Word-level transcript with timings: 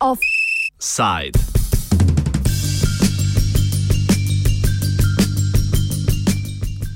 Offside. 0.00 1.38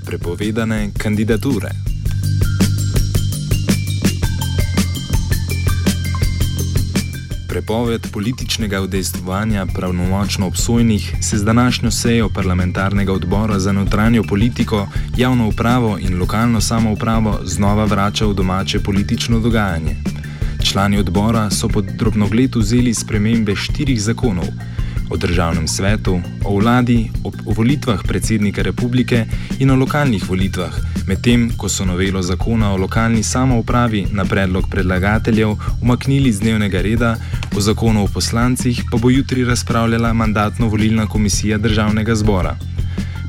Prepovedane 0.05 0.91
kandidature. 0.97 1.92
Prepoved 7.53 8.07
političnega 8.11 8.81
udejstvovanja 8.81 9.65
pravnomočno 9.65 10.47
obsojenih 10.47 11.15
se 11.21 11.37
z 11.37 11.43
današnjo 11.43 11.91
sejo 11.91 12.29
parlamentarnega 12.29 13.13
odbora 13.13 13.59
za 13.59 13.71
notranjo 13.71 14.23
politiko, 14.23 14.87
javno 15.17 15.47
upravo 15.47 15.97
in 15.99 16.19
lokalno 16.19 16.61
samoupravo 16.61 17.39
znova 17.43 17.85
vrača 17.85 18.25
v 18.25 18.33
domače 18.33 18.79
politično 18.79 19.39
dogajanje. 19.39 19.95
Člani 20.63 20.97
odbora 20.97 21.49
so 21.49 21.67
pod 21.67 21.85
drobnogled 21.85 22.55
vzeli 22.55 22.93
spremembe 22.93 23.55
štirih 23.55 24.01
zakonov 24.01 24.47
o 25.09 25.17
državnem 25.17 25.67
svetu, 25.67 26.21
o 26.45 26.59
vladi, 26.59 27.11
o 27.23 27.53
volitvah 27.53 27.99
predsednika 28.07 28.61
republike 28.61 29.25
in 29.59 29.71
o 29.71 29.75
lokalnih 29.75 30.29
volitvah, 30.29 30.73
medtem 31.07 31.51
ko 31.57 31.69
so 31.69 31.85
novelo 31.85 32.21
zakona 32.21 32.71
o 32.73 32.77
lokalni 32.77 33.23
samoupravi 33.23 34.07
na 34.11 34.25
predlog 34.25 34.69
predlagateljev 34.71 35.55
umaknili 35.81 36.31
z 36.31 36.39
dnevnega 36.39 36.81
reda, 36.81 37.15
o 37.57 37.61
zakonu 37.61 38.03
o 38.03 38.07
poslancih 38.07 38.83
pa 38.91 38.97
bo 38.97 39.09
jutri 39.09 39.45
razpravljala 39.45 40.13
mandatno-volilna 40.13 41.07
komisija 41.07 41.57
državnega 41.57 42.15
zbora. 42.15 42.57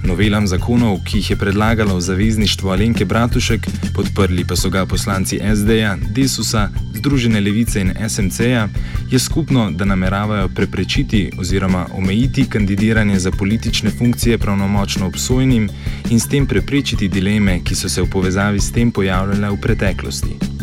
Novelam 0.04 0.46
zakonov, 0.46 0.98
ki 1.04 1.18
jih 1.18 1.30
je 1.30 1.36
predlagalo 1.36 2.00
zavezništvo 2.00 2.70
Alenke 2.72 3.04
Bratušek, 3.04 3.66
podprli 3.94 4.44
pa 4.44 4.56
so 4.56 4.70
ga 4.70 4.86
poslanci 4.86 5.40
SD-ja, 5.56 5.96
Desusa, 5.96 6.68
Združene 6.94 7.40
levice 7.40 7.80
in 7.80 7.92
SMC-ja, 8.08 8.68
je 9.10 9.18
skupno, 9.18 9.70
da 9.70 9.84
nameravajo 9.84 10.48
preprečiti 10.48 11.30
oziroma 11.38 11.86
omejiti 11.92 12.44
kandidiranje 12.48 13.18
za 13.18 13.30
politične 13.30 13.90
funkcije 13.90 14.38
pravnomočno 14.38 15.06
obsojenim 15.06 15.68
in 16.10 16.20
s 16.20 16.28
tem 16.28 16.46
preprečiti 16.46 17.08
dileme, 17.08 17.60
ki 17.64 17.74
so 17.74 17.88
se 17.88 18.02
v 18.02 18.10
povezavi 18.10 18.60
s 18.60 18.72
tem 18.72 18.90
pojavljale 18.90 19.50
v 19.50 19.60
preteklosti. 19.60 20.53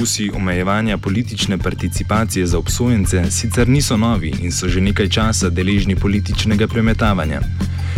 Poskusi 0.00 0.30
omejevanja 0.34 0.98
politične 0.98 1.58
participacije 1.58 2.46
za 2.46 2.58
obsojence 2.58 3.30
sicer 3.30 3.68
niso 3.68 3.96
novi 3.96 4.32
in 4.42 4.52
so 4.52 4.68
že 4.68 4.80
nekaj 4.80 5.08
časa 5.08 5.50
deležni 5.50 5.96
političnega 5.96 6.68
premetavanja. 6.68 7.40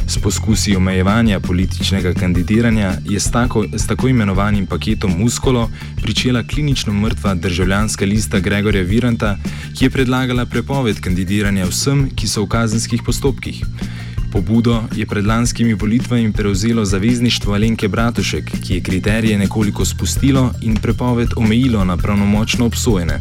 S 0.09 0.19
poskusi 0.19 0.77
omejevanja 0.77 1.41
političnega 1.41 2.15
kandidiranja 2.15 2.93
je 3.11 3.21
s 3.21 3.31
tako, 3.31 3.65
s 3.73 3.87
tako 3.87 4.09
imenovanim 4.09 4.67
paketom 4.67 5.15
Muskolo 5.19 5.71
pričela 6.03 6.43
klinično 6.43 6.93
mrtva 6.93 7.35
državljanska 7.35 8.05
lista 8.05 8.41
Gregorja 8.41 8.83
Viranta, 8.83 9.39
ki 9.79 9.85
je 9.85 9.91
predlagala 9.91 10.47
prepoved 10.47 11.01
kandidiranja 11.01 11.67
vsem, 11.67 12.11
ki 12.17 12.29
so 12.29 12.43
v 12.43 12.49
kazenskih 12.49 13.03
postopkih. 13.07 13.63
Pobudo 14.33 14.83
je 14.97 15.07
pred 15.07 15.27
lanskimi 15.27 15.75
volitvami 15.75 16.33
prevzelo 16.33 16.85
zavezništvo 16.85 17.55
Alenke 17.55 17.89
Bratušek, 17.89 18.51
ki 18.65 18.75
je 18.75 18.81
kriterije 18.81 19.39
nekoliko 19.39 19.85
spustilo 19.85 20.53
in 20.61 20.77
prepoved 20.77 21.29
omejilo 21.37 21.85
na 21.85 21.97
pravnomočno 21.97 22.67
obsojene. 22.67 23.21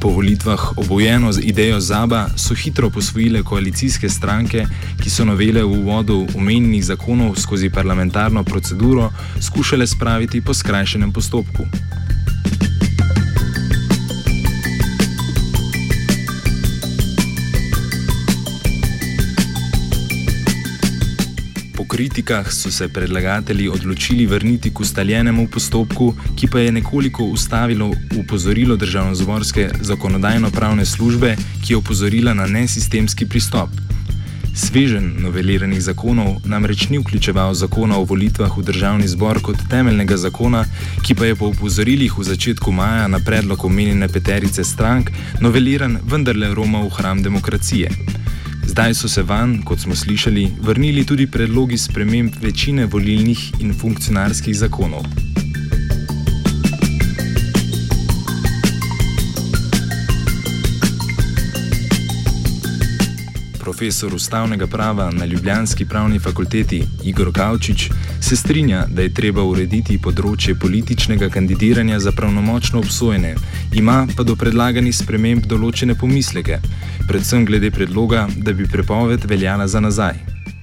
Po 0.00 0.08
volitvah 0.08 0.78
obojeno 0.78 1.32
z 1.32 1.40
idejo 1.44 1.80
Zaba 1.80 2.28
so 2.36 2.54
hitro 2.54 2.90
posvojile 2.90 3.42
koalicijske 3.42 4.08
stranke, 4.08 4.66
ki 5.02 5.10
so 5.10 5.24
novele 5.24 5.62
v 5.62 5.78
uvodu 5.78 6.26
omenjenih 6.34 6.84
zakonov 6.84 7.36
skozi 7.36 7.70
parlamentarno 7.70 8.44
proceduro 8.44 9.10
skušale 9.40 9.86
spraviti 9.86 10.40
po 10.40 10.54
skrajšenem 10.54 11.12
postopku. 11.12 11.62
Kritikah 21.92 22.52
so 22.52 22.70
se 22.70 22.88
predlagatelji 22.88 23.68
odločili 23.68 24.26
vrniti 24.26 24.70
k 24.74 24.80
ustaljenemu 24.80 25.48
postopku, 25.48 26.14
ki 26.36 26.46
pa 26.46 26.58
je 26.58 26.72
nekoliko 26.72 27.24
ustavilo 27.24 27.90
upozorilo 28.18 28.76
državno-zborske 28.76 29.68
zakonodajno-pravne 29.80 30.84
službe, 30.84 31.36
ki 31.66 31.72
je 31.72 31.76
opozorila 31.76 32.34
na 32.34 32.46
nesistemski 32.46 33.28
pristop. 33.28 33.68
Svežen 34.54 35.12
noveliranih 35.18 35.82
zakonov 35.82 36.40
namreč 36.44 36.88
ni 36.88 36.98
vključeval 36.98 37.54
zakona 37.54 37.98
o 37.98 38.04
volitvah 38.04 38.58
v 38.58 38.62
državni 38.62 39.08
zbor 39.08 39.42
kot 39.42 39.56
temeljnega 39.70 40.16
zakona, 40.16 40.64
ki 41.02 41.14
pa 41.14 41.28
je 41.28 41.36
po 41.36 41.52
upozorilih 41.52 42.18
v 42.18 42.24
začetku 42.24 42.72
maja 42.72 43.08
na 43.08 43.20
predlog 43.20 43.64
omenjene 43.64 44.08
peterice 44.08 44.64
strank 44.64 45.10
noveliran 45.40 45.98
vendarle 46.04 46.54
Roma 46.54 46.80
v 46.80 46.90
hram 46.90 47.22
demokracije. 47.22 48.21
Zdaj 48.66 48.94
so 48.94 49.08
se 49.08 49.22
van, 49.22 49.62
kot 49.62 49.80
smo 49.80 49.94
slišali, 49.94 50.48
vrnili 50.60 51.04
tudi 51.06 51.26
predlogi 51.26 51.78
sprememb 51.78 52.32
večine 52.42 52.86
volilnih 52.86 53.52
in 53.60 53.74
funkcionarskih 53.74 54.56
zakonov. 54.56 55.04
Profesor 63.62 64.14
ustavnega 64.14 64.66
prava 64.66 65.10
na 65.10 65.24
Ljubljanski 65.24 65.84
pravni 65.88 66.18
fakulteti 66.18 66.82
Igor 67.04 67.32
Kavčič 67.32 67.90
se 68.20 68.36
strinja, 68.36 68.84
da 68.90 69.02
je 69.02 69.14
treba 69.14 69.42
urediti 69.42 69.98
področje 70.02 70.54
političnega 70.54 71.28
kandidiranja 71.30 71.98
za 71.98 72.12
pravnomočno 72.12 72.82
obsojene, 72.82 73.34
ima 73.74 74.06
pa 74.16 74.26
do 74.26 74.34
predlaganih 74.36 74.96
sprememb 74.96 75.46
določene 75.46 75.94
pomisleke 75.94 76.58
predvsem 77.08 77.44
glede 77.44 77.70
predloga, 77.70 78.26
da 78.36 78.52
bi 78.52 78.64
prepoved 78.72 79.24
veljala 79.30 79.66
za 79.66 79.80
nazaj. 79.80 80.14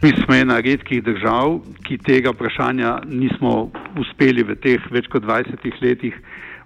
Mi 0.01 0.11
smo 0.23 0.35
ena 0.35 0.59
redkih 0.59 1.03
držav, 1.03 1.59
ki 1.83 1.97
tega 1.97 2.31
vprašanja 2.31 2.93
nismo 3.05 3.71
uspeli 3.99 4.43
v 4.47 4.55
teh 4.63 4.85
več 4.91 5.09
kot 5.11 5.23
20 5.27 5.81
letih 5.83 6.15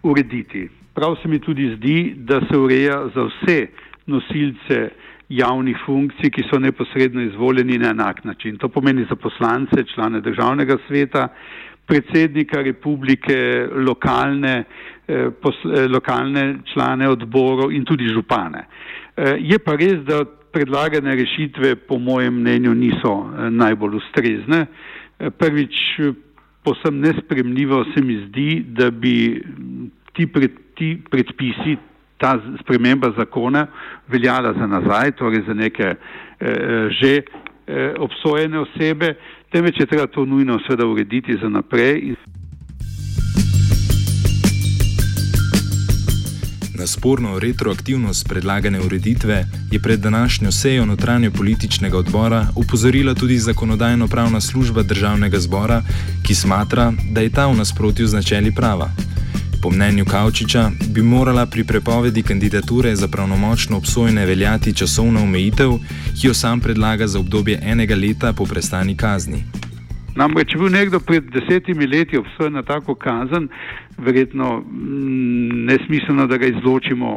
urediti. 0.03 0.67
Prav 0.93 1.17
se 1.21 1.27
mi 1.27 1.39
tudi 1.39 1.71
zdi, 1.75 2.13
da 2.17 2.39
se 2.49 2.57
ureja 2.57 2.99
za 3.15 3.25
vse 3.29 3.57
nosilce 4.05 4.79
javnih 5.29 5.77
funkcij, 5.85 6.29
ki 6.29 6.43
so 6.49 6.59
neposredno 6.59 7.21
izvoljeni 7.21 7.77
na 7.77 7.89
enak 7.89 8.23
način. 8.23 8.57
To 8.57 8.69
pomeni 8.69 9.05
za 9.09 9.15
poslance, 9.15 9.83
člane 9.93 10.21
državnega 10.21 10.77
sveta, 10.87 11.27
predsednika 11.87 12.61
republike, 12.61 13.67
lokalne, 13.71 14.63
eh, 15.07 15.29
pos, 15.41 15.55
eh, 15.65 15.87
lokalne 15.87 16.55
člane 16.73 17.09
odborov 17.09 17.71
in 17.71 17.85
tudi 17.85 18.07
župane. 18.07 18.65
Eh, 19.17 19.35
je 19.39 19.59
pa 19.59 19.75
res, 19.75 19.99
da 20.05 20.23
predlagane 20.53 21.15
rešitve 21.15 21.75
po 21.75 21.97
mojem 21.99 22.33
mnenju 22.33 22.73
niso 22.73 23.13
eh, 23.13 23.49
najbolj 23.49 23.97
ustrezne. 23.97 24.65
Eh, 25.19 25.29
prvič, 25.29 25.75
posem 26.63 26.99
nespremljivo 26.99 27.83
se 27.93 28.01
mi 28.01 28.15
zdi, 28.27 28.63
da 28.67 28.91
bi 28.91 29.43
ti, 30.13 30.27
pred, 30.27 30.51
ti 30.75 30.97
predpisi, 31.09 31.77
ta 32.23 32.39
sprememba 32.61 33.11
zakona 33.17 33.67
veljala 34.07 34.53
za 34.59 34.67
nazaj, 34.67 35.11
torej 35.11 35.43
za 35.47 35.53
neke 35.53 35.83
eh, 35.83 35.97
že 37.01 37.21
eh, 37.67 37.93
obsojene 37.99 38.59
osebe, 38.59 39.15
temveč 39.51 39.79
je 39.79 39.85
treba 39.85 40.07
to 40.07 40.25
nujno 40.25 40.59
seveda 40.59 40.87
urediti 40.87 41.37
za 41.41 41.49
naprej. 41.49 42.15
Na 46.79 46.87
sporno 46.87 47.39
retroaktivnost 47.39 48.29
predlagane 48.29 48.79
ureditve 48.79 49.45
je 49.71 49.79
pred 49.79 49.99
današnjo 49.99 50.51
sejo 50.51 50.85
notranje 50.85 51.31
političnega 51.31 51.97
odbora 51.97 52.47
upozorila 52.55 53.13
tudi 53.13 53.37
zakonodajno-pravna 53.37 54.41
služba 54.41 54.83
državnega 54.83 55.39
zbora, 55.39 55.81
ki 56.27 56.35
smatra, 56.35 56.93
da 57.11 57.21
je 57.21 57.29
ta 57.29 57.47
v 57.47 57.57
nasprotju 57.57 58.07
z 58.07 58.13
načeli 58.13 58.55
prava. 58.55 59.12
Po 59.63 59.69
mnenju 59.69 60.05
Kavčiča 60.05 60.71
bi 60.95 61.01
morala 61.01 61.45
pri 61.45 61.63
prepovedi 61.63 62.21
kandidature 62.23 62.95
za 62.95 63.07
pravnomočno 63.07 63.77
obsojene 63.77 64.25
veljati 64.25 64.73
časovna 64.75 65.19
omejitev, 65.23 65.69
ki 66.21 66.27
jo 66.27 66.33
sam 66.33 66.59
predlaga 66.59 67.07
za 67.07 67.19
obdobje 67.19 67.59
enega 67.65 67.95
leta 67.95 68.33
po 68.37 68.43
prestani 68.45 68.97
kazni. 68.97 69.39
Namreč, 70.15 70.51
če 70.51 70.57
bi 70.57 70.63
bil 70.63 70.73
nekdo 70.73 70.99
pred 70.99 71.31
desetimi 71.31 71.87
leti 71.87 72.17
obsojen 72.17 72.53
na 72.53 72.63
tako 72.63 72.95
kazen, 72.95 73.47
verjetno 73.97 74.59
mm, 74.59 75.63
nesmiselno, 75.71 76.27
da 76.27 76.37
ga 76.37 76.51
izločimo 76.51 77.15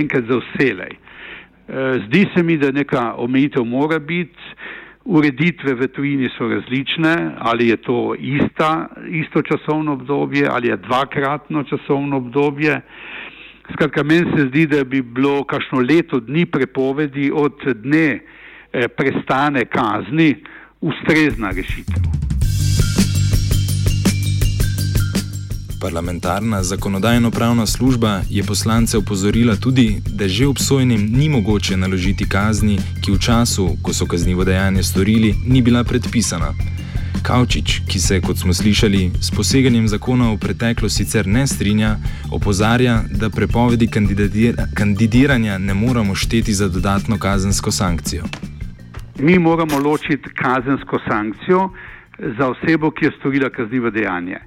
enkrat 0.00 0.24
za 0.24 0.40
vselej. 0.40 0.96
E, 0.96 2.00
zdi 2.06 2.26
se 2.34 2.42
mi, 2.42 2.56
da 2.56 2.72
neka 2.72 3.12
omejitev 3.18 3.64
mora 3.64 3.98
biti, 3.98 4.56
ureditve 5.04 5.74
v 5.74 5.88
tujini 5.88 6.28
so 6.38 6.48
različne, 6.48 7.34
ali 7.38 7.68
je 7.68 7.76
to 7.76 8.14
ista, 8.18 8.88
isto 9.08 9.42
časovno 9.42 9.92
obdobje, 9.92 10.48
ali 10.50 10.68
je 10.68 10.76
dvakratno 10.76 11.62
časovno 11.62 12.16
obdobje. 12.16 12.80
Skratka, 13.72 14.02
meni 14.02 14.36
se 14.36 14.46
zdi, 14.48 14.66
da 14.66 14.84
bi 14.84 15.02
bilo 15.02 15.44
kakšno 15.44 15.80
leto 15.80 16.20
dni 16.20 16.46
prepovedi 16.46 17.30
od 17.34 17.62
dne 17.74 18.20
eh, 18.72 18.88
prestane 18.88 19.64
kazni 19.64 20.34
ustrezna 20.80 21.48
rešitev. 21.48 22.23
Parlamentarna 25.80 26.62
zakonodajno-pravna 26.62 27.66
služba 27.66 28.20
je 28.30 28.42
poslance 28.42 28.98
upozorila 28.98 29.56
tudi, 29.56 30.00
da 30.14 30.28
že 30.28 30.46
obsojenim 30.46 31.10
ni 31.12 31.28
mogoče 31.28 31.76
naložiti 31.76 32.28
kazni, 32.28 32.78
ki 33.04 33.12
v 33.12 33.18
času, 33.18 33.76
ko 33.82 33.92
so 33.92 34.06
kaznivo 34.06 34.44
dejanje 34.44 34.82
storili, 34.82 35.34
ni 35.46 35.62
bila 35.62 35.84
predpisana. 35.84 36.54
Kavčič, 37.22 37.80
ki 37.88 37.98
se, 37.98 38.20
kot 38.20 38.38
smo 38.38 38.54
slišali, 38.54 39.10
s 39.20 39.30
poseganjem 39.30 39.88
zakona 39.88 40.30
v 40.30 40.38
preteklost 40.38 40.96
sicer 40.96 41.26
ne 41.26 41.46
strinja, 41.46 41.96
opozarja, 42.32 43.02
da 43.10 43.30
prepovedi 43.30 43.88
kandidiranja 44.74 45.58
ne 45.58 45.74
moramo 45.74 46.14
šteti 46.14 46.54
za 46.54 46.68
dodatno 46.68 47.18
kazensko 47.18 47.70
sankcijo. 47.70 48.24
Mi 49.18 49.38
moramo 49.38 49.78
ločiti 49.78 50.30
kazensko 50.42 50.98
sankcijo 51.08 51.70
za 52.38 52.48
osebo, 52.48 52.90
ki 52.90 53.04
je 53.04 53.12
storila 53.18 53.50
kaznivo 53.50 53.90
dejanje. 53.90 54.38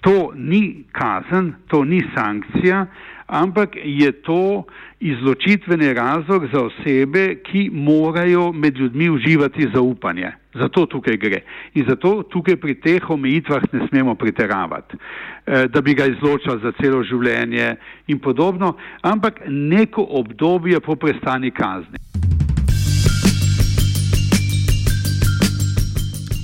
To 0.00 0.32
ni 0.34 0.84
kazen, 0.92 1.54
to 1.68 1.84
ni 1.84 2.02
sankcija, 2.14 2.86
ampak 3.26 3.76
je 3.84 4.12
to 4.12 4.64
izločitveni 5.00 5.92
razlog 5.94 6.46
za 6.52 6.62
osebe, 6.64 7.34
ki 7.34 7.70
morajo 7.72 8.52
med 8.52 8.78
ljudmi 8.78 9.10
uživati 9.10 9.68
zaupanje. 9.74 10.32
Zato 10.54 10.86
tukaj 10.86 11.16
gre. 11.16 11.40
In 11.74 11.84
zato 11.88 12.22
tukaj 12.22 12.56
pri 12.56 12.74
teh 12.74 13.10
omejitvah 13.10 13.62
ne 13.72 13.86
smemo 13.88 14.14
priteravati, 14.14 14.96
eh, 14.96 15.68
da 15.68 15.80
bi 15.80 15.94
ga 15.94 16.06
izločali 16.06 16.60
za 16.62 16.72
celo 16.80 17.02
življenje 17.02 17.76
in 18.06 18.18
podobno, 18.18 18.74
ampak 19.02 19.40
neko 19.46 20.06
obdobje 20.10 20.80
po 20.80 20.96
prestani 20.96 21.50
kazni. 21.50 21.98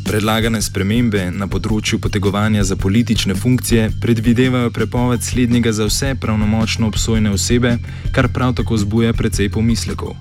Predlagane 0.06 0.60
spremembe 0.62 1.24
na 1.34 1.48
področju 1.50 1.98
potegovanja 1.98 2.62
za 2.62 2.76
politične 2.78 3.34
funkcije 3.34 3.88
predvidevajo 4.02 4.70
prepoved 4.70 5.24
slednjega 5.26 5.72
za 5.74 5.88
vse 5.88 6.12
pravnomočno 6.22 6.86
obsojene 6.86 7.32
osebe, 7.34 7.72
kar 8.14 8.28
prav 8.30 8.54
tako 8.60 8.78
zbuja 8.78 9.10
precej 9.18 9.50
pomislekov. 9.50 10.14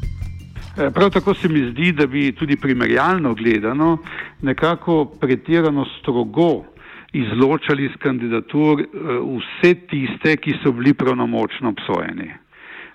Eh, 0.78 0.90
prav 0.90 1.12
tako 1.14 1.36
se 1.38 1.52
mi 1.54 1.62
zdi, 1.70 1.92
da 1.94 2.08
bi 2.08 2.32
tudi 2.34 2.58
primerjalno 2.58 3.36
gledano 3.38 3.98
nekako 4.42 5.06
pretirano 5.22 5.86
strogo 6.00 6.66
izločali 7.14 7.86
iz 7.86 7.94
kandidatur 8.02 8.82
eh, 8.82 8.88
vse 9.22 9.76
tiste, 9.86 10.34
ki 10.42 10.58
so 10.64 10.74
bili 10.74 10.94
pravnomočno 10.98 11.70
obsojeni. 11.78 12.32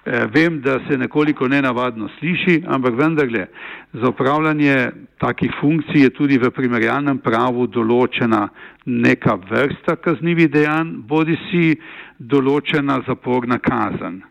Eh, 0.04 0.26
vem, 0.32 0.60
da 0.60 0.78
se 0.88 0.98
nekoliko 0.98 1.48
nenavadno 1.48 2.08
sliši, 2.18 2.62
ampak 2.66 2.94
vendarle 2.96 3.46
za 3.92 4.08
upravljanje 4.08 4.90
takih 5.18 5.50
funkcij 5.60 6.02
je 6.02 6.10
tudi 6.10 6.38
v 6.38 6.48
primerjalnem 6.50 7.18
pravu 7.20 7.66
določena 7.66 8.46
neka 8.86 9.36
vrsta 9.50 9.98
kaznjivih 10.00 10.48
dejanj, 10.54 10.94
bodi 11.04 11.36
si 11.50 11.74
določena 12.16 13.02
zaporna 13.04 13.60
kazen. 13.60 14.22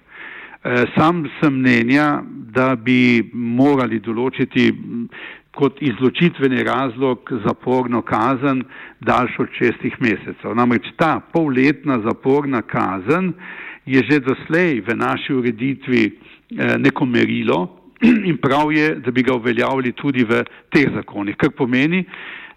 Eh, 0.64 0.88
sam 0.98 1.28
sem 1.38 1.62
mnenja, 1.62 2.24
da 2.50 2.74
bi 2.76 3.30
morali 3.34 4.02
določiti 4.02 4.72
kot 5.54 5.82
izločitveni 5.86 6.64
razlog 6.66 7.30
zaporno 7.46 8.02
kazen 8.02 8.66
daljšo 9.06 9.46
od 9.46 9.54
šestih 9.54 10.02
mesecev. 10.02 10.56
Namreč 10.58 10.90
ta 10.98 11.20
polletna 11.34 12.02
zaporna 12.02 12.62
kazen 12.62 13.36
je 13.90 14.04
že 14.06 14.20
doslej 14.20 14.82
v 14.86 14.96
naši 14.96 15.34
ureditvi 15.34 16.04
eh, 16.06 16.78
neko 16.78 17.06
merilo 17.06 17.60
in 18.30 18.38
prav 18.38 18.72
je, 18.72 18.96
da 18.96 19.12
bi 19.12 19.24
ga 19.24 19.34
uveljavili 19.36 19.92
tudi 19.92 20.24
v 20.24 20.44
teh 20.70 20.88
zakonih, 20.94 21.36
kar 21.36 21.52
pomeni, 21.52 22.06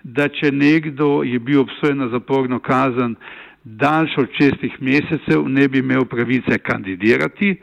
da 0.02 0.28
če 0.28 0.50
nekdo 0.52 1.22
je 1.22 1.38
bil 1.38 1.62
obsojen 1.62 1.98
na 1.98 2.08
zaporno 2.12 2.58
kazen 2.58 3.16
daljšo 3.64 4.20
od 4.20 4.36
šestih 4.38 4.76
mesecev, 4.82 5.46
ne 5.48 5.68
bi 5.68 5.78
imel 5.78 6.04
pravice 6.04 6.58
kandidirati, 6.58 7.56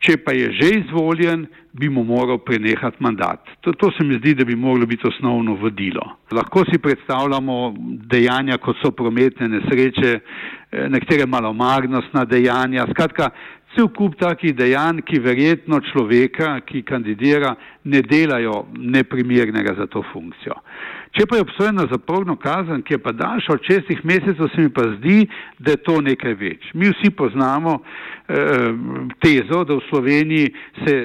če 0.00 0.16
pa 0.24 0.32
je 0.32 0.52
že 0.56 0.68
izvoljen, 0.80 1.46
bi 1.72 1.88
mu 1.88 2.02
moral 2.04 2.40
prenehati 2.42 2.98
mandat. 3.04 3.46
To, 3.60 3.72
to 3.72 3.90
se 3.94 4.04
mi 4.04 4.16
zdi, 4.18 4.34
da 4.34 4.44
bi 4.44 4.56
moglo 4.56 4.86
biti 4.86 5.06
osnovno 5.06 5.54
vodilo. 5.54 6.02
Lahko 6.32 6.64
si 6.70 6.78
predstavljamo 6.78 7.74
dejanja, 8.10 8.58
kot 8.58 8.80
so 8.82 8.90
prometne 8.90 9.48
nesreče, 9.48 10.10
eh, 10.16 10.88
nekatere 10.88 11.26
malomarnostna 11.26 12.24
dejanja, 12.24 12.88
skratka, 12.90 13.30
cel 13.74 13.88
kup 13.94 14.16
takih 14.18 14.54
dejanj, 14.56 15.02
ki 15.06 15.20
verjetno 15.22 15.80
človeka, 15.90 16.56
ki 16.66 16.82
kandidira, 16.86 17.54
ne 17.84 18.02
delajo 18.02 18.64
neprimernega 18.74 19.76
za 19.78 19.86
to 19.90 20.02
funkcijo. 20.12 20.56
Če 21.16 21.26
pa 21.26 21.38
je 21.38 21.44
obsojen 21.44 21.78
na 21.78 21.86
zaporno 21.90 22.36
kazen, 22.38 22.84
ki 22.86 22.94
je 22.94 23.02
pa 23.02 23.12
daljša 23.16 23.54
od 23.54 23.66
šestih 23.66 24.04
mesecev, 24.06 24.50
se 24.54 24.66
mi 24.66 24.72
pa 24.74 24.84
zdi, 24.96 25.24
da 25.58 25.74
je 25.74 25.82
to 25.86 25.98
nekaj 26.06 26.36
več. 26.38 26.70
Mi 26.74 26.90
vsi 26.92 27.10
poznamo 27.10 27.80
eh, 27.80 28.70
tezo, 29.22 29.64
da 29.64 29.78
v 29.78 29.86
Sloveniji 29.88 30.52
se 30.84 30.96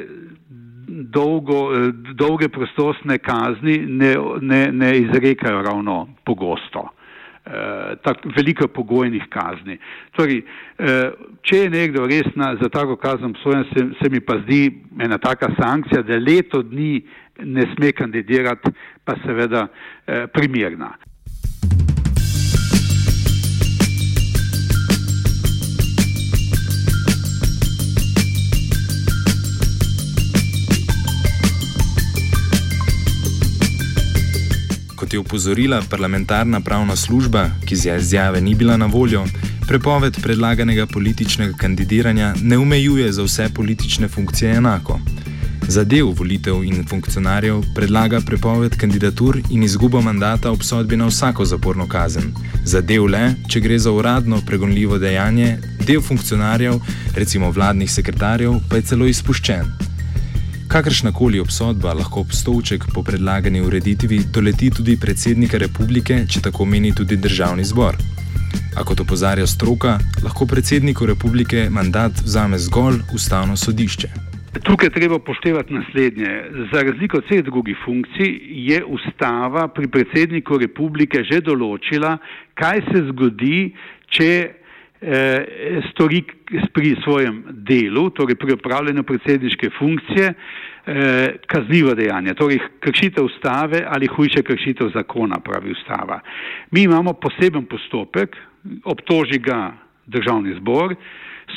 dolgo, 0.88 1.62
eh, 1.74 1.90
dolge 2.14 2.50
prostostne 2.50 3.18
kazni 3.18 3.80
ne, 3.88 4.14
ne, 4.42 4.62
ne 4.72 4.92
izrekajo 5.00 5.62
ravno 5.66 6.06
pogosto. 6.26 6.90
Eh, 7.46 7.96
tak, 8.02 8.24
veliko 8.36 8.66
pogojnih 8.68 9.28
kazni. 9.30 9.78
Torej, 10.18 10.40
eh, 10.82 11.12
če 11.46 11.60
je 11.60 11.70
nekdo 11.70 12.08
res 12.10 12.32
na, 12.34 12.56
za 12.58 12.72
tako 12.74 12.96
kazen 12.98 13.36
obsojen, 13.36 13.68
se, 13.70 13.84
se 14.00 14.10
mi 14.10 14.18
pa 14.20 14.40
zdi 14.40 14.72
ena 14.98 15.20
taka 15.22 15.52
sankcija, 15.54 16.02
da 16.02 16.18
leto 16.18 16.64
dni 16.66 17.04
ne 17.46 17.68
sme 17.76 17.92
kandidirati, 17.94 18.74
pa 19.06 19.14
seveda 19.22 19.68
eh, 20.08 20.26
primerna. 35.06 35.16
je 35.16 35.20
upozorila 35.20 35.82
parlamentarna 35.90 36.60
pravna 36.62 36.96
služba, 36.96 37.50
ki 37.66 37.76
z 37.76 37.98
izjave 37.98 38.42
ni 38.42 38.56
bila 38.56 38.78
na 38.78 38.86
voljo, 38.86 39.26
prepoved 39.68 40.18
predlaganega 40.22 40.86
političnega 40.86 41.54
kandidiranja 41.58 42.34
ne 42.42 42.58
omejuje 42.58 43.12
za 43.12 43.24
vse 43.24 43.50
politične 43.54 44.08
funkcije 44.08 44.56
enako. 44.56 45.00
Za 45.68 45.84
del 45.84 46.14
volitev 46.14 46.64
in 46.64 46.86
funkcionarjev 46.88 47.64
predlaga 47.76 48.22
prepoved 48.22 48.76
kandidatur 48.78 49.40
in 49.50 49.64
izgubo 49.64 50.02
mandata 50.02 50.52
obsodbi 50.52 50.98
na 50.98 51.06
vsako 51.06 51.46
zaporno 51.46 51.88
kazen. 51.88 52.34
Za 52.66 52.82
del 52.82 53.06
le, 53.06 53.36
če 53.50 53.60
gre 53.60 53.80
za 53.80 53.92
uradno 53.92 54.42
pregonljivo 54.46 54.98
dejanje, 54.98 55.58
del 55.88 56.02
funkcionarjev, 56.02 56.80
recimo 57.16 57.52
vladnih 57.52 57.92
sekretarjev, 57.92 58.60
pa 58.70 58.76
je 58.76 58.82
celo 58.82 59.06
izpuščen. 59.06 59.95
Kakršna 60.76 61.12
koli 61.12 61.40
obsodba 61.40 61.94
lahko 61.96 62.20
obstovček 62.20 62.84
po 62.94 63.00
predlagani 63.04 63.62
ureditvi 63.62 64.18
doleti 64.34 64.68
tudi 64.76 64.98
predsednika 65.00 65.58
republike, 65.58 66.18
če 66.28 66.42
tako 66.48 66.66
meni 66.68 66.90
tudi 66.92 67.16
državni 67.16 67.64
zbor. 67.64 67.96
A 68.76 68.84
kot 68.84 69.00
opozarja 69.00 69.46
stroka, 69.48 69.94
lahko 70.26 70.44
predsedniku 70.52 71.08
republike 71.08 71.70
mandat 71.72 72.20
vzame 72.26 72.60
zgolj 72.60 73.00
ustavno 73.16 73.56
sodišče. 73.56 74.10
Tukaj 74.68 74.92
treba 74.98 75.20
poštevati 75.20 75.78
naslednje. 75.78 76.34
Za 76.74 76.84
razliko 76.90 77.24
od 77.24 77.30
vseh 77.30 77.46
drugih 77.48 77.80
funkcij 77.86 78.36
je 78.68 78.84
ustava 78.84 79.70
pri 79.72 79.88
predsedniku 79.88 80.60
republike 80.60 81.24
že 81.24 81.40
določila, 81.40 82.18
kaj 82.60 82.84
se 82.92 83.06
zgodi, 83.14 83.72
če 84.12 84.32
stori 85.92 86.24
pri 86.74 86.96
svojem 87.04 87.44
delu, 87.52 88.10
torej 88.10 88.36
pri 88.36 88.54
upravljanju 88.54 89.04
predsedniške 89.04 89.70
funkcije, 89.80 90.34
eh, 90.34 91.36
kaznivo 91.48 91.94
dejanje, 91.94 92.34
torej 92.34 92.60
kršitev 92.80 93.26
ustave 93.26 93.84
ali 93.88 94.08
hujše 94.08 94.42
kršitev 94.44 94.90
zakona, 94.94 95.40
pravi 95.40 95.72
ustava. 95.72 96.20
Mi 96.72 96.84
imamo 96.84 97.14
poseben 97.14 97.66
postopek, 97.66 98.38
obtoži 98.84 99.40
ga 99.40 99.74
državni 100.06 100.56
zbor, 100.60 100.96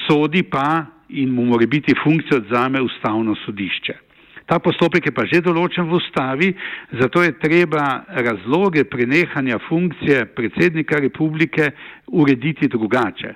sodi 0.07 0.43
pa 0.43 0.85
in 1.09 1.31
mu 1.31 1.45
mora 1.45 1.67
biti 1.67 1.95
funkcija 2.05 2.37
odzame 2.37 2.81
ustavno 2.81 3.35
sodišče. 3.47 4.08
Ta 4.49 4.59
postopek 4.59 5.07
je 5.07 5.13
pa 5.13 5.27
že 5.29 5.43
določen 5.45 5.85
v 5.91 5.99
ustavi, 5.99 6.49
zato 6.97 7.21
je 7.21 7.35
treba 7.37 8.09
razloge 8.09 8.87
prenehanja 8.89 9.59
funkcije 9.69 10.25
predsednika 10.33 10.97
republike 11.05 11.69
urediti 12.17 12.69
drugače. 12.73 13.35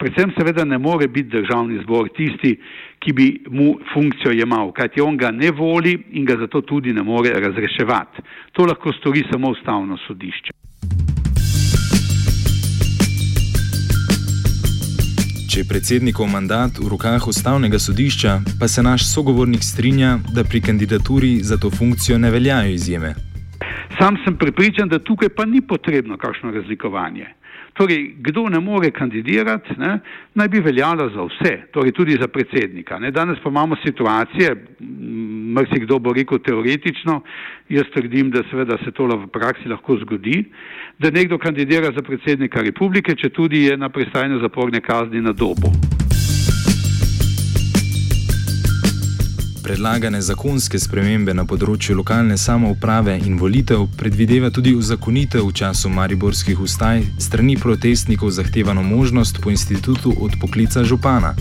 Predvsem 0.00 0.32
seveda 0.34 0.64
ne 0.64 0.78
more 0.80 1.06
biti 1.06 1.36
državni 1.36 1.82
zbor 1.84 2.08
tisti, 2.16 2.56
ki 2.98 3.12
bi 3.12 3.28
mu 3.52 3.74
funkcijo 3.92 4.32
jemal, 4.32 4.72
kajti 4.72 5.04
on 5.04 5.20
ga 5.20 5.30
ne 5.30 5.52
voli 5.52 5.94
in 6.16 6.24
ga 6.24 6.40
zato 6.40 6.64
tudi 6.64 6.96
ne 6.96 7.04
more 7.04 7.30
razreševati. 7.30 8.24
To 8.56 8.64
lahko 8.64 8.96
stori 8.96 9.22
samo 9.30 9.52
ustavno 9.52 10.00
sodišče. 10.08 10.56
Če 15.54 15.62
je 15.62 15.70
predsednikov 15.70 16.26
mandat 16.26 16.80
v 16.82 16.88
rokah 16.90 17.22
ustavnega 17.30 17.78
sodišča, 17.78 18.58
pa 18.58 18.66
se 18.66 18.82
naš 18.82 19.04
sogovornik 19.06 19.62
strinja, 19.62 20.16
da 20.34 20.42
pri 20.42 20.58
kandidaturi 20.58 21.44
za 21.46 21.54
to 21.62 21.70
funkcijo 21.70 22.18
ne 22.18 22.30
veljajo 22.34 22.72
izjeme. 22.74 23.12
Sam 23.94 24.18
sem 24.24 24.34
prepričan, 24.34 24.90
da 24.90 24.98
tukaj 24.98 25.30
pa 25.30 25.46
ni 25.46 25.60
potrebno 25.62 26.18
kakšno 26.18 26.50
razlikovanje. 26.50 27.28
Torej, 27.74 28.14
kdo 28.22 28.48
ne 28.48 28.60
more 28.62 28.90
kandidirati, 28.90 29.74
ne, 29.78 29.98
naj 30.34 30.48
bi 30.48 30.60
veljalo 30.62 31.08
za 31.10 31.24
vse, 31.26 31.54
torej 31.74 31.92
tudi 31.92 32.14
za 32.20 32.28
predsednika. 32.28 32.98
Ne. 32.98 33.10
Danes 33.10 33.38
pa 33.42 33.50
imamo 33.50 33.76
situacije, 33.82 34.54
mrsi 35.58 35.80
kdo 35.82 35.98
bo 35.98 36.12
rekel 36.12 36.38
teoretično, 36.38 37.20
jaz 37.68 37.90
trdim, 37.94 38.30
da 38.30 38.44
seveda 38.50 38.78
se 38.84 38.92
to 38.92 39.06
v 39.06 39.26
praksi 39.26 39.68
lahko 39.68 39.98
zgodi, 40.04 40.44
da 40.98 41.10
nekdo 41.10 41.38
kandidira 41.38 41.90
za 41.96 42.02
predsednika 42.02 42.62
republike, 42.62 43.16
če 43.16 43.28
tudi 43.28 43.66
je 43.66 43.76
na 43.76 43.88
prestajanju 43.88 44.38
zaporne 44.40 44.80
kazni 44.80 45.20
na 45.20 45.32
dobu. 45.32 45.93
Predlagane 49.64 50.20
zakonske 50.20 50.78
spremembe 50.78 51.32
na 51.34 51.46
področju 51.48 51.96
lokalne 51.96 52.36
samouprave 52.36 53.14
in 53.24 53.38
volitev 53.40 53.86
predvideva 53.96 54.50
tudi 54.52 54.74
uzakonitev 54.76 55.46
v 55.46 55.54
času 55.60 55.88
mariborskih 55.88 56.60
ustaj 56.60 57.00
strani 57.26 57.56
protestnikov 57.56 58.34
zahtevano 58.36 58.82
možnost 58.84 59.40
po 59.40 59.50
institutu 59.50 60.12
odpoklica 60.26 60.84
župana. 60.84 61.32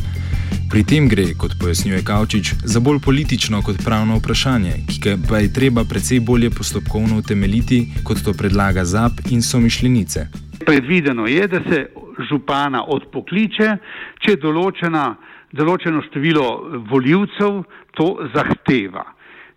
Pri 0.72 0.84
tem 0.88 1.10
gre, 1.12 1.26
kot 1.38 1.58
pojasnjuje 1.60 2.00
Kavčič, 2.08 2.54
za 2.64 2.80
bolj 2.80 3.02
politično 3.04 3.60
kot 3.62 3.84
pravno 3.84 4.16
vprašanje, 4.22 4.78
ki 4.88 5.18
pa 5.28 5.44
je 5.44 5.52
treba 5.54 5.84
precej 5.84 6.24
bolje 6.24 6.50
postopkovno 6.50 7.20
utemeljiti, 7.20 7.82
kot 8.08 8.24
to 8.24 8.34
predlaga 8.34 8.86
ZAP 8.86 9.28
in 9.36 9.44
somišljenice. 9.44 10.28
Predvideno 10.66 11.28
je, 11.28 11.48
da 11.48 11.60
se 11.68 11.84
župana 12.30 12.86
odpokliče, 12.88 13.78
če 14.24 14.40
določena 14.40 15.06
določeno 15.54 16.02
število 16.10 16.48
voljivcev 16.90 17.62
to 17.98 18.08
zahteva. 18.34 19.06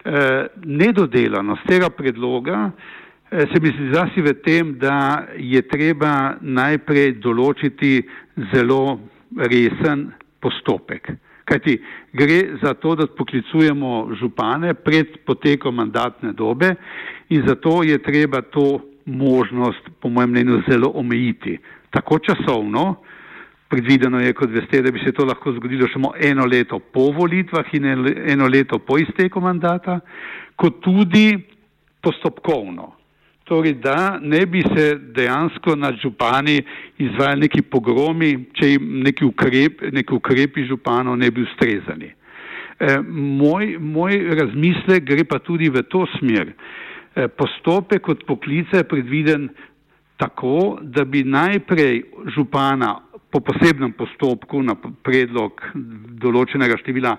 E, 0.07 0.23
nedodelanost 0.65 1.67
tega 1.67 1.91
predloga 1.91 2.69
e, 2.69 3.47
se 3.51 3.61
mi 3.63 3.73
zdi 3.75 3.91
zasi 3.95 4.23
v 4.23 4.37
tem, 4.45 4.77
da 4.79 5.27
je 5.37 5.63
treba 5.67 6.37
najprej 6.41 7.17
določiti 7.25 7.99
zelo 8.53 8.99
resen 9.51 10.11
postopek. 10.41 11.11
Kajti 11.47 11.77
gre 12.19 12.39
za 12.63 12.75
to, 12.75 12.97
da 12.99 13.07
poklicujemo 13.07 14.17
župane 14.19 14.75
pred 14.75 15.21
potekom 15.27 15.79
mandatne 15.79 16.33
dobe 16.35 16.73
in 17.31 17.47
zato 17.47 17.83
je 17.87 17.99
treba 18.03 18.43
to 18.43 18.81
možnost, 19.07 19.91
po 20.03 20.11
mojem 20.11 20.31
mnenju, 20.31 20.63
zelo 20.67 20.91
omejiti. 20.99 21.59
Tako 21.95 22.19
časovno, 22.19 22.97
Predvideno 23.69 24.21
je, 24.21 24.33
kot 24.33 24.51
veste, 24.55 24.83
da 24.83 24.93
bi 24.95 25.01
se 25.03 25.13
to 25.13 25.25
lahko 25.27 25.53
zgodilo 25.57 25.89
samo 25.93 26.13
eno 26.23 26.45
leto 26.47 26.79
po 26.79 27.11
volitvah 27.11 27.75
in 27.75 27.85
eno 28.31 28.47
leto 28.47 28.79
po 28.79 28.99
izteku 28.99 29.41
mandata, 29.41 30.01
kot 30.57 30.79
tudi 30.85 31.35
postopkovno. 32.01 32.93
Torej, 33.47 33.75
da 33.83 34.19
ne 34.23 34.47
bi 34.47 34.63
se 34.75 34.95
dejansko 35.15 35.77
nad 35.77 35.95
župani 36.03 36.63
izvajali 36.99 37.41
neki 37.41 37.63
pogromi, 37.63 38.31
če 38.55 38.71
jim 38.71 38.89
neki, 39.07 39.25
ukrep, 39.25 39.83
neki 39.93 40.15
ukrepi 40.15 40.67
županov 40.67 41.19
ne 41.19 41.31
bi 41.31 41.43
ustrezali. 41.47 42.11
E, 42.79 42.97
moj, 43.39 43.77
moj 43.79 44.19
razmislek 44.41 45.07
gre 45.07 45.25
pa 45.25 45.39
tudi 45.39 45.71
v 45.71 45.83
to 45.91 46.05
smer. 46.19 46.51
E, 46.51 47.29
postopek 47.29 48.09
od 48.09 48.27
poklica 48.27 48.83
je 48.83 48.89
predviden 48.89 49.49
tako, 50.17 50.79
da 50.83 51.05
bi 51.05 51.23
najprej 51.25 52.03
župana 52.35 52.97
po 53.37 53.53
posebnem 53.53 53.93
postopku 53.93 54.63
na 54.65 54.73
predlog 55.05 55.61
določenega 56.23 56.79
števila 56.81 57.17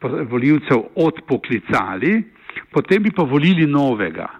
voljivcev 0.00 0.94
odpoklicali, 0.96 2.12
potem 2.72 3.02
bi 3.04 3.12
pa 3.12 3.26
volili 3.28 3.66
novega. 3.68 4.30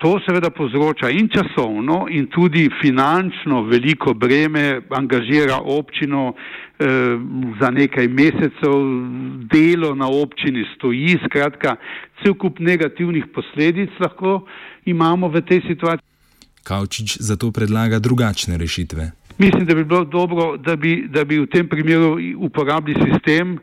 To 0.00 0.14
seveda 0.24 0.48
povzroča 0.48 1.10
in 1.12 1.28
časovno 1.28 2.06
in 2.08 2.30
tudi 2.32 2.70
finančno 2.80 3.66
veliko 3.68 4.14
breme, 4.16 4.80
angažira 4.96 5.58
občino 5.60 6.32
eh, 6.32 6.86
za 7.60 7.68
nekaj 7.68 8.08
mesecev, 8.08 8.78
delo 9.52 9.92
na 9.94 10.08
občini 10.08 10.64
stoji, 10.72 11.18
skratka, 11.26 11.76
cel 12.22 12.32
kup 12.40 12.64
negativnih 12.64 13.28
posledic 13.34 13.92
lahko 14.00 14.46
imamo 14.88 15.28
v 15.28 15.44
tej 15.44 15.60
situaciji. 15.68 16.08
Kavčič 16.64 17.20
zato 17.20 17.52
predlaga 17.52 18.00
drugačne 18.00 18.56
rešitve. 18.56 19.12
Mislim, 19.38 19.64
da 19.64 19.74
bi 19.74 19.84
bilo 19.84 20.04
dobro, 20.04 20.56
da 20.56 20.76
bi, 20.76 21.06
da 21.08 21.24
bi 21.24 21.38
v 21.38 21.46
tem 21.46 21.68
primeru 21.68 22.18
uporabili 22.36 23.00
sistem, 23.04 23.58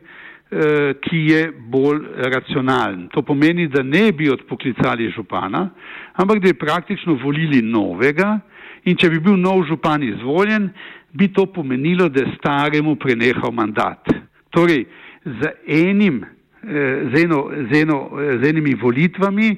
eh, 0.50 0.94
ki 1.00 1.16
je 1.16 1.52
bolj 1.68 2.00
racionalen. 2.16 3.08
To 3.08 3.22
pomeni, 3.22 3.68
da 3.68 3.82
ne 3.82 4.12
bi 4.12 4.30
odpoklicali 4.30 5.10
župana, 5.10 5.70
ampak 6.12 6.38
da 6.38 6.48
bi 6.48 6.58
praktično 6.58 7.18
volili 7.22 7.62
novega 7.62 8.40
in 8.84 8.96
če 8.96 9.10
bi 9.10 9.20
bil 9.20 9.36
nov 9.36 9.64
župan 9.68 10.02
izvoljen, 10.02 10.70
bi 11.12 11.28
to 11.32 11.46
pomenilo, 11.46 12.08
da 12.08 12.20
je 12.20 12.34
staremu 12.38 12.96
prenehal 12.96 13.52
mandat. 13.52 14.08
Torej, 14.50 14.86
z, 15.24 15.52
enim, 15.66 16.24
eh, 16.64 17.08
z, 17.12 17.24
eno, 17.24 17.50
z, 17.70 17.82
eno, 17.82 18.10
z 18.42 18.48
enimi 18.48 18.74
volitvami 18.74 19.56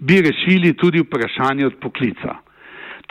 bi 0.00 0.20
rešili 0.20 0.74
tudi 0.74 1.00
vprašanje 1.00 1.66
odpoklica. 1.66 2.51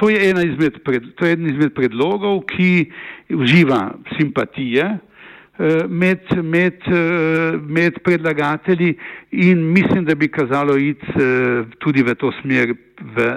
To 0.01 0.09
je, 0.09 0.29
izmed 0.29 0.81
pred, 0.83 1.03
to 1.15 1.25
je 1.25 1.33
izmed 1.33 1.75
predlogov, 1.77 2.39
ki 2.49 2.89
uživa 3.37 3.91
simpatije 4.17 4.97
eh, 4.97 5.83
med, 5.87 6.19
med, 6.43 6.81
eh, 6.89 7.59
med 7.61 7.99
predlagatelji 8.03 8.95
in 9.31 9.61
mislim, 9.73 10.05
da 10.05 10.15
bi 10.15 10.27
kazalo 10.27 10.77
iti 10.77 11.05
eh, 11.05 11.65
tudi 11.79 12.01
v 12.03 12.15
to 12.15 12.31
smer 12.41 12.73
v 13.15 13.27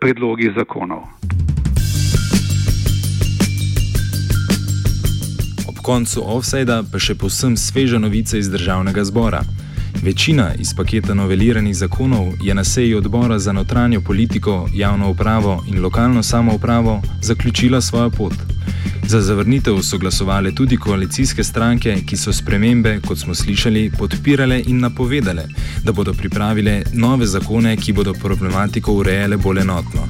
predlogih 0.00 0.54
zakonov. 0.54 1.02
Ob 5.68 5.82
koncu 5.82 6.22
offsajda 6.22 6.84
pa 6.92 7.02
še 7.02 7.18
posem 7.18 7.58
sveža 7.58 7.98
novica 7.98 8.38
iz 8.38 8.50
državnega 8.54 9.02
zbora. 9.04 9.42
Večina 10.04 10.54
iz 10.58 10.74
paketa 10.76 11.14
noveliranih 11.14 11.76
zakonov 11.76 12.32
je 12.42 12.54
na 12.54 12.64
seji 12.64 12.94
odbora 12.94 13.38
za 13.38 13.52
notranjo 13.52 14.00
politiko, 14.00 14.68
javno 14.74 15.10
upravo 15.10 15.64
in 15.68 15.82
lokalno 15.82 16.22
samoupravo 16.22 17.02
zaključila 17.22 17.80
svojo 17.80 18.10
pot. 18.10 18.32
Za 19.06 19.20
zavrnitev 19.20 19.82
so 19.82 19.98
glasovali 19.98 20.54
tudi 20.54 20.76
koalicijske 20.76 21.44
stranke, 21.44 21.96
ki 22.06 22.16
so 22.16 22.32
spremembe, 22.32 23.00
kot 23.06 23.18
smo 23.18 23.34
slišali, 23.34 23.90
podpirale 23.98 24.62
in 24.66 24.80
napovedale, 24.80 25.48
da 25.84 25.92
bodo 25.92 26.12
pripravile 26.12 26.82
nove 26.92 27.26
zakone, 27.26 27.76
ki 27.76 27.92
bodo 27.92 28.12
problematiko 28.12 28.92
urejale 28.92 29.36
bolj 29.36 29.60
enotno. 29.60 30.08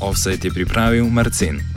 Offset 0.00 0.44
je 0.44 0.50
pripravil 0.50 1.10
Marcin. 1.10 1.73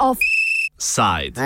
Offside. 0.00 1.38